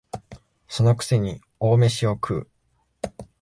[0.67, 2.49] その癖に大飯を食う